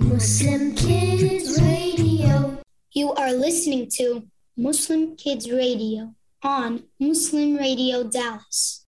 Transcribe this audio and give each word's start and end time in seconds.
Muslim 0.00 0.74
Kids 0.74 1.60
Radio. 1.62 2.58
You 2.92 3.12
are 3.14 3.32
listening 3.32 3.88
to 3.96 4.26
Muslim 4.56 5.16
Kids 5.16 5.50
Radio 5.50 6.14
on 6.42 6.84
Muslim 7.00 7.56
Radio 7.56 8.04
Dallas. 8.04 8.84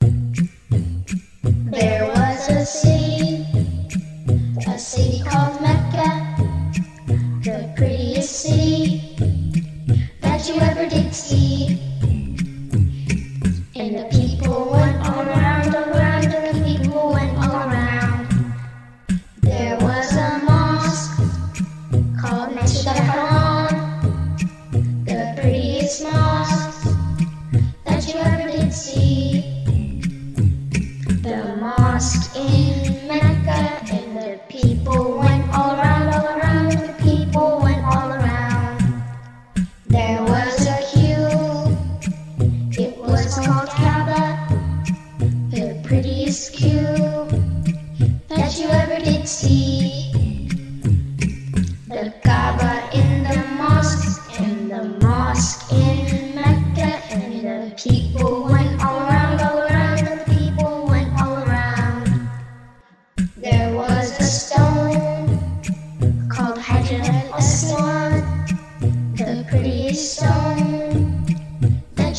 There 0.00 2.06
was 2.08 2.48
a 2.50 2.66
city, 2.66 3.46
a 4.66 4.78
city 4.78 5.22
called 5.24 5.60
Mecca, 5.62 5.79
called 23.06 23.49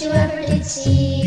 you 0.02 0.10
ever 0.10 0.42
did 0.42 0.66
see. 0.66 1.21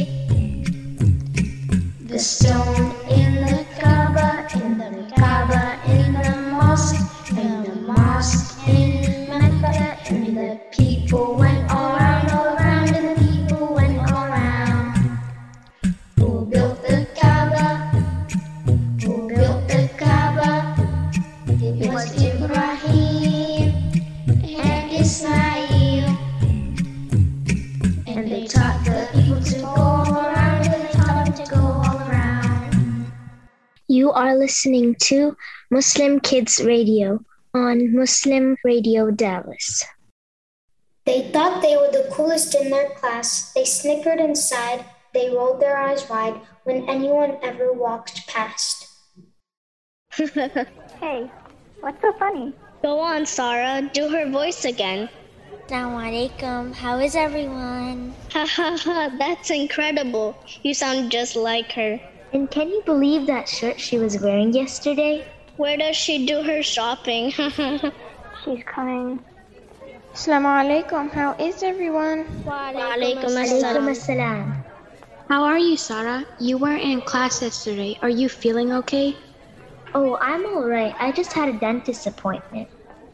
You 33.95 34.11
are 34.11 34.35
listening 34.37 34.97
to 35.07 35.37
Muslim 35.71 36.19
Kids 36.19 36.59
Radio 36.59 37.21
on 37.55 37.95
Muslim 37.95 38.57
Radio 38.65 39.13
Dallas. 39.13 39.85
They 41.07 41.31
thought 41.31 41.63
they 41.63 41.77
were 41.77 41.93
the 41.93 42.11
coolest 42.11 42.57
in 42.57 42.71
their 42.71 42.91
class. 42.99 43.53
They 43.53 43.65
snickered 43.65 44.19
and 44.19 44.37
sighed. 44.37 44.85
They 45.15 45.31
rolled 45.31 45.61
their 45.61 45.77
eyes 45.77 46.11
wide 46.11 46.41
when 46.65 46.89
anyone 46.89 47.39
ever 47.41 47.73
walked 47.73 48.27
past. 48.27 48.91
Hey, 50.99 51.31
what's 51.79 52.03
so 52.03 52.13
funny? 52.15 52.53
Go 52.83 52.99
on, 52.99 53.25
Sarah. 53.25 53.89
Do 53.95 54.09
her 54.09 54.29
voice 54.29 54.65
again. 54.65 55.09
Assalamu 55.69 56.03
alaikum. 56.03 56.75
How 56.75 56.99
is 56.99 57.15
everyone? 57.15 58.13
Ha 58.33 58.45
ha 58.45 58.77
ha, 58.77 59.15
that's 59.21 59.51
incredible. 59.51 60.35
You 60.65 60.75
sound 60.75 61.13
just 61.13 61.37
like 61.37 61.71
her. 61.79 62.01
And 62.35 62.51
can 62.51 62.69
you 62.69 62.83
believe 62.85 63.29
that 63.29 63.49
shirt 63.49 63.79
she 63.79 63.97
was 63.97 64.19
wearing 64.21 64.53
yesterday? 64.53 65.25
Where 65.57 65.77
does 65.77 65.97
she 65.97 66.27
do 66.27 66.43
her 66.43 66.65
shopping? 66.65 67.31
She's 68.45 68.65
coming. 68.67 69.25
Assalamu 70.13 70.51
alaikum. 70.63 71.13
How 71.13 71.37
is 71.39 71.63
everyone? 71.63 72.27
Walaikum 72.43 72.91
Alaikum 72.99 73.39
assalam. 73.39 73.87
assalam. 73.95 74.65
How 75.29 75.45
are 75.45 75.59
you, 75.59 75.77
Sarah? 75.77 76.27
You 76.41 76.59
weren't 76.59 76.83
in 76.83 77.03
class 77.03 77.41
yesterday. 77.41 77.97
Are 78.03 78.11
you 78.11 78.29
feeling 78.29 78.73
okay? 78.83 79.17
Oh, 79.95 80.19
I'm 80.21 80.45
alright. 80.45 80.95
I 80.99 81.13
just 81.13 81.33
had 81.33 81.49
a 81.49 81.53
dentist 81.53 82.05
appointment. 82.09 82.69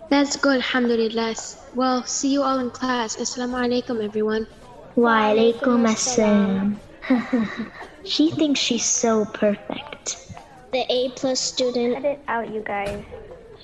That's 0.08 0.36
good, 0.36 0.64
alhamdulillah. 0.64 1.34
Well, 1.74 2.04
see 2.04 2.32
you 2.32 2.42
all 2.42 2.58
in 2.58 2.70
class. 2.70 3.16
Assalamu 3.16 3.60
alaikum, 3.68 4.02
everyone. 4.02 4.48
Wa 4.96 5.28
alaikum 5.28 5.84
assalam. 5.84 6.80
she 8.04 8.30
thinks 8.30 8.60
she's 8.60 8.84
so 8.84 9.24
perfect. 9.24 10.32
The 10.72 10.84
A 10.88 11.10
plus 11.10 11.40
student. 11.40 11.94
Cut 11.94 12.04
it 12.04 12.20
out, 12.28 12.52
you 12.52 12.60
guys. 12.60 13.04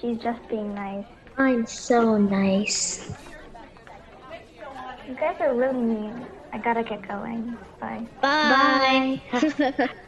She's 0.00 0.18
just 0.18 0.46
being 0.48 0.74
nice. 0.74 1.04
I'm 1.38 1.66
so 1.66 2.18
nice. 2.18 3.12
You 5.08 5.14
guys 5.14 5.36
are 5.40 5.54
really 5.54 5.80
mean. 5.80 6.26
I 6.52 6.58
gotta 6.58 6.82
get 6.82 7.06
going. 7.06 7.56
Bye. 7.80 8.06
Bye. 8.20 9.20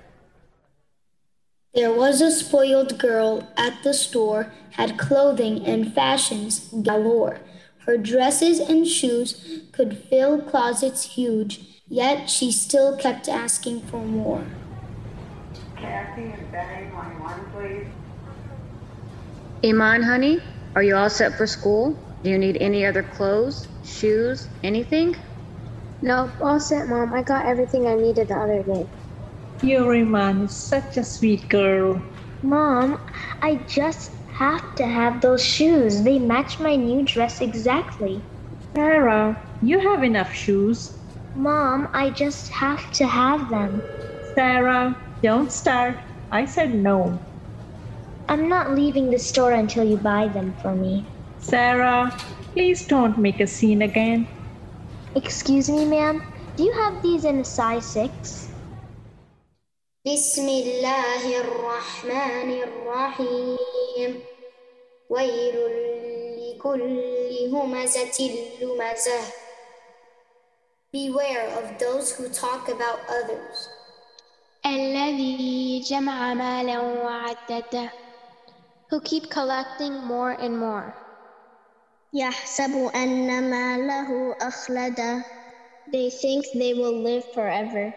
There 1.75 1.93
was 1.93 2.21
a 2.21 2.33
spoiled 2.33 2.99
girl 2.99 3.47
at 3.57 3.85
the 3.85 3.93
store, 3.95 4.53
had 4.71 4.99
clothing 4.99 5.65
and 5.65 5.95
fashions 5.95 6.71
galore. 6.83 7.41
Her 7.87 7.97
dresses 7.97 8.59
and 8.59 8.85
shoes 8.85 9.63
could 9.71 9.97
fill 9.97 10.41
closets 10.43 11.15
huge, 11.15 11.78
yet 11.89 12.29
she 12.29 12.53
still 12.53 12.97
kept 12.97 13.29
asking 13.29 13.83
for 13.83 14.05
more. 14.05 14.45
Kathy 15.77 16.23
and 16.23 16.51
Benny, 16.53 16.93
line 16.93 17.21
one, 17.21 17.51
please. 17.53 17.87
Iman, 19.65 20.03
honey, 20.03 20.41
are 20.75 20.83
you 20.83 20.97
all 20.97 21.11
set 21.11 21.37
for 21.37 21.47
school? 21.47 21.99
Do 22.23 22.31
you 22.31 22.39
need 22.39 22.59
any 22.61 22.85
other 22.85 23.03
clothes, 23.03 23.69
shoes, 23.85 24.49
anything? 24.63 25.17
No, 26.03 26.31
all 26.41 26.61
set, 26.61 26.89
Mom. 26.89 27.13
I 27.13 27.23
got 27.23 27.47
everything 27.47 27.87
I 27.87 27.95
needed 27.95 28.29
the 28.29 28.35
other 28.35 28.63
day. 28.63 28.89
Your 29.63 29.95
Iman 29.95 30.43
is 30.43 30.53
such 30.57 30.97
a 30.97 31.05
sweet 31.05 31.49
girl. 31.49 32.03
Mom, 32.43 33.01
I 33.43 33.57
just 33.67 34.13
have 34.27 34.77
to 34.77 34.87
have 34.87 35.21
those 35.21 35.45
shoes. 35.45 36.03
They 36.03 36.21
match 36.21 36.61
my 36.61 36.77
new 36.77 37.05
dress 37.05 37.41
exactly. 37.41 38.23
Sarah, 38.77 39.37
you 39.61 39.81
have 39.81 40.05
enough 40.05 40.33
shoes. 40.33 40.98
Mom, 41.38 41.90
I 41.94 42.10
just 42.10 42.50
have 42.52 42.92
to 42.94 43.08
have 43.08 43.50
them. 43.50 43.82
Sarah, 44.36 44.96
don't 45.22 45.52
start. 45.52 45.98
I 46.32 46.46
said 46.46 46.74
no. 46.74 47.20
I'm 48.30 48.48
not 48.48 48.72
leaving 48.72 49.12
the 49.12 49.20
store 49.20 49.52
until 49.52 49.84
you 49.84 49.98
buy 49.98 50.28
them 50.28 50.54
for 50.62 50.74
me. 50.74 51.06
Sarah, 51.40 52.16
please 52.54 52.86
don't 52.88 53.18
make 53.18 53.40
a 53.40 53.48
scene 53.48 53.82
again. 53.82 54.28
Excuse 55.16 55.70
me, 55.70 55.86
ma'am. 55.86 56.24
Do 56.56 56.64
you 56.64 56.72
have 56.74 57.02
these 57.02 57.26
in 57.26 57.40
a 57.40 57.44
size 57.46 57.86
6? 57.86 58.50
بسم 60.06 60.48
الله 60.50 61.24
الرحمن 61.42 62.50
الرحيم 62.68 64.20
ويل 65.10 65.56
لكل 66.38 67.00
همزة 67.54 68.20
لمزة 68.62 69.22
Beware 70.92 71.48
of 71.60 71.80
those 71.80 72.16
who 72.16 72.30
talk 72.30 72.70
about 72.70 73.00
others. 73.10 73.70
الذي 74.66 75.80
جمع 75.80 76.34
مالا 76.34 76.80
وعدده 76.80 77.90
who 78.90 79.00
keep 79.02 79.30
collecting 79.30 79.94
more 80.06 80.32
and 80.32 80.60
more. 80.60 80.94
يحسب 82.14 82.92
أن 82.96 83.50
ماله 83.50 84.36
أخلده. 84.42 85.24
They 85.92 86.10
think 86.10 86.46
they 86.54 86.74
will 86.74 87.02
live 87.04 87.26
forever. 87.34 87.94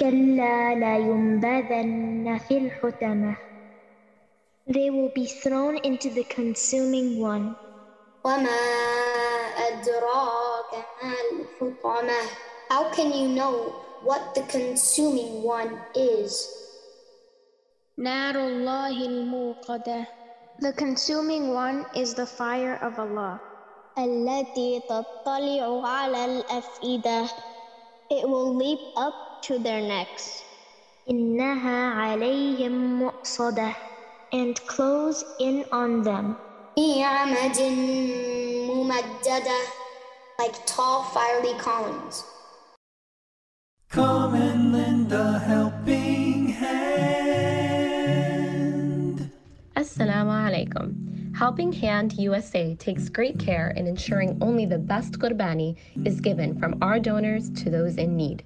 كلا 0.00 0.74
لينبذن 0.74 2.38
في 2.48 2.58
الحطمة. 2.58 3.36
They 4.68 4.90
will 4.90 5.10
be 5.14 5.26
thrown 5.26 5.78
into 5.78 6.10
the 6.10 6.24
consuming 6.24 7.18
one. 7.20 7.56
وما 8.24 8.60
أدراك 9.68 10.61
ما 10.61 10.61
الحطمة 10.61 10.61
how 12.69 12.89
can 12.91 13.13
you 13.13 13.27
know 13.27 13.75
what 14.03 14.33
the 14.35 14.41
consuming 14.49 15.43
one 15.43 15.77
is? 15.95 16.49
The 20.59 20.73
consuming 20.73 21.53
one 21.53 21.85
is 21.95 22.13
the 22.13 22.25
fire 22.25 22.79
of 22.81 22.97
Allah. 22.97 23.39
It 28.09 28.27
will 28.27 28.55
leap 28.55 28.79
up 28.97 29.13
to 29.43 29.59
their 29.59 29.81
necks. 29.81 30.41
And 34.31 34.57
close 34.65 35.23
in 35.39 35.65
on 35.71 36.01
them 36.01 36.37
like 40.43 40.65
tall, 40.65 41.03
fiery 41.03 41.53
columns. 41.57 42.25
Common 43.89 44.73
Linda 44.73 45.39
Helping 45.39 46.49
Hand. 46.49 46.73
Assalamu 49.77 50.35
alaikum. 50.45 50.87
Helping 51.33 51.71
Hand 51.71 52.11
USA 52.13 52.75
takes 52.75 53.07
great 53.07 53.39
care 53.39 53.69
in 53.77 53.87
ensuring 53.87 54.37
only 54.41 54.65
the 54.65 54.77
best 54.77 55.17
qurbani 55.17 55.77
is 56.03 56.19
given 56.19 56.59
from 56.59 56.77
our 56.81 56.99
donors 56.99 57.49
to 57.51 57.69
those 57.69 57.95
in 57.95 58.17
need. 58.17 58.43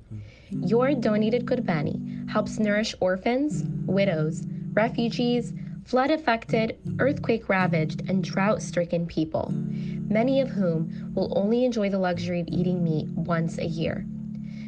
Your 0.51 0.93
donated 0.93 1.47
qurbani 1.47 2.29
helps 2.29 2.59
nourish 2.59 2.93
orphans, 2.99 3.63
widows, 3.87 4.43
refugees, 4.73 5.51
flood 5.87 6.11
affected, 6.11 6.77
earthquake 6.99 7.47
ravaged, 7.47 8.07
and 8.09 8.23
drought 8.23 8.61
stricken 8.61 9.07
people, 9.07 9.51
many 9.53 10.41
of 10.41 10.49
whom 10.49 11.13
will 11.15 11.31
only 11.37 11.63
enjoy 11.63 11.89
the 11.89 11.97
luxury 11.97 12.41
of 12.41 12.47
eating 12.49 12.83
meat 12.83 13.07
once 13.09 13.57
a 13.57 13.65
year. 13.65 14.05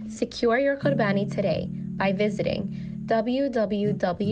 Secure 0.08 0.58
your 0.58 0.78
Qurbani 0.78 1.30
today 1.30 1.68
by 1.98 2.14
visiting 2.14 3.04
www.hhrd.org 3.06 4.32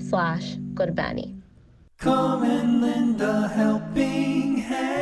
slash 0.00 0.56
Qurbani. 0.74 1.40
Come 1.98 2.44
and 2.44 2.82
lend 2.82 3.20
a 3.20 3.48
helping 3.48 4.56
hand. 4.58 4.97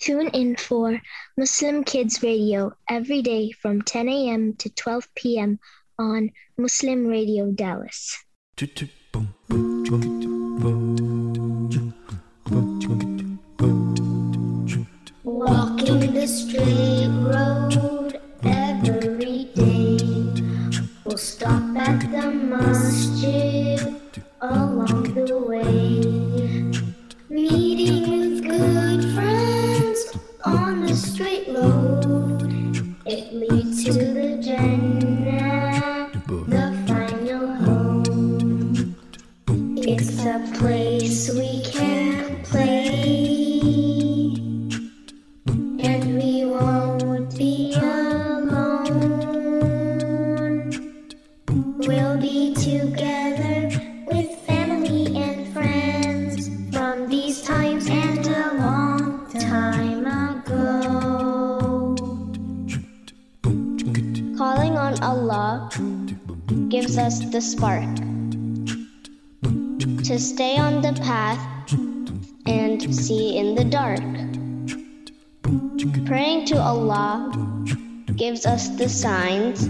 Tune 0.00 0.28
in 0.28 0.56
for 0.56 0.98
Muslim 1.36 1.84
Kids 1.84 2.22
Radio 2.22 2.72
every 2.88 3.20
day 3.20 3.50
from 3.50 3.82
10 3.82 4.08
a.m. 4.08 4.54
to 4.54 4.70
12 4.70 5.06
p.m. 5.14 5.58
on 5.98 6.30
Muslim 6.56 7.06
Radio 7.06 7.52
Dallas. 7.52 8.16
Walking 15.22 16.14
the 16.14 16.26
straight 16.26 17.08
road 17.20 18.20
every 18.42 19.44
day. 19.54 19.98
We'll 21.04 21.18
stop 21.18 21.76
at 21.76 22.00
the 22.10 22.30
masjid 22.30 23.96
along 24.40 25.12
the 25.12 25.36
way. 25.36 25.89
A 40.30 40.38
place 40.54 41.28
we 41.34 41.60
can 41.62 42.40
play. 42.44 42.86
And 45.82 46.14
we 46.14 46.44
won't 46.44 47.36
be 47.36 47.74
alone. 47.74 49.10
We'll 51.78 52.18
be 52.18 52.54
together 52.54 53.70
with 54.06 54.30
family 54.46 55.16
and 55.16 55.52
friends 55.52 56.48
from 56.70 57.08
these 57.08 57.42
times 57.42 57.88
and 57.90 58.24
a 58.24 58.54
long 58.54 59.26
time 59.32 60.06
ago. 60.06 61.96
Calling 64.38 64.76
on 64.76 65.02
Allah 65.02 65.68
gives 66.68 66.96
us 66.98 67.18
the 67.32 67.40
spark 67.40 68.09
to 70.10 70.18
stay 70.18 70.56
on 70.56 70.82
the 70.82 70.92
path 71.04 71.38
and 72.44 72.92
see 72.92 73.38
in 73.38 73.54
the 73.54 73.62
dark. 73.62 74.02
Praying 76.04 76.46
to 76.46 76.58
Allah 76.58 77.30
gives 78.16 78.44
us 78.44 78.70
the 78.70 78.88
signs 78.88 79.68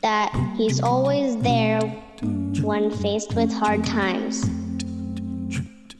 that 0.00 0.32
He's 0.56 0.80
always 0.80 1.36
there 1.42 1.82
when 2.62 2.90
faced 2.90 3.34
with 3.34 3.52
hard 3.52 3.84
times. 3.84 4.48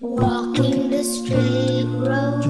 Walking 0.00 0.88
the 0.88 1.04
straight 1.04 1.84
road 2.00 2.45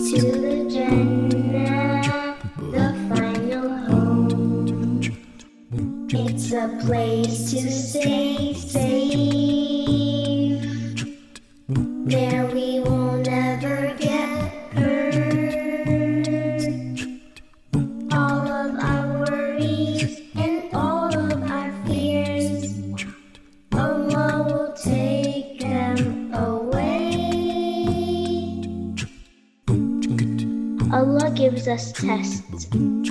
It's 0.00 0.12
a 6.52 6.78
place 6.86 7.50
to 7.50 7.70
stay 7.70 8.17
us 31.68 31.92
tests 31.92 32.66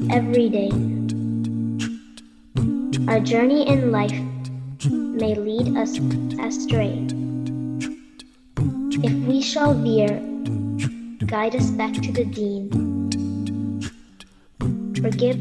every 0.10 0.50
day. 0.50 0.72
Our 3.08 3.20
journey 3.20 3.68
in 3.68 3.92
life 3.92 4.20
may 4.90 5.36
lead 5.36 5.78
us 5.78 5.98
astray. 6.42 7.06
If 9.04 9.14
we 9.28 9.42
shall 9.42 9.74
veer, 9.74 10.20
guide 11.28 11.56
us 11.56 11.70
back 11.70 11.94
to 11.94 12.12
the 12.12 12.26
deen. 12.26 12.70
Forgive 15.02 15.38